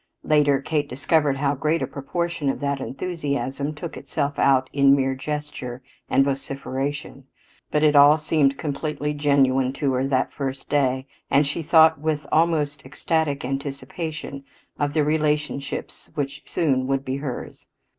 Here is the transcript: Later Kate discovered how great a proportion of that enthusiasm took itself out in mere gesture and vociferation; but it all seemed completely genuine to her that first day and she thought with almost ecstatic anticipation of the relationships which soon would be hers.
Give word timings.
Later 0.23 0.59
Kate 0.59 0.89
discovered 0.89 1.37
how 1.37 1.53
great 1.53 1.83
a 1.83 1.85
proportion 1.85 2.49
of 2.49 2.59
that 2.59 2.79
enthusiasm 2.81 3.75
took 3.75 3.95
itself 3.95 4.39
out 4.39 4.67
in 4.73 4.95
mere 4.95 5.13
gesture 5.13 5.83
and 6.09 6.25
vociferation; 6.25 7.25
but 7.69 7.83
it 7.83 7.95
all 7.95 8.17
seemed 8.17 8.57
completely 8.57 9.13
genuine 9.13 9.71
to 9.73 9.93
her 9.93 10.07
that 10.07 10.33
first 10.33 10.69
day 10.69 11.05
and 11.29 11.45
she 11.45 11.61
thought 11.61 12.01
with 12.01 12.25
almost 12.31 12.83
ecstatic 12.83 13.45
anticipation 13.45 14.43
of 14.79 14.95
the 14.95 15.03
relationships 15.03 16.09
which 16.15 16.41
soon 16.45 16.87
would 16.87 17.05
be 17.05 17.17
hers. 17.17 17.67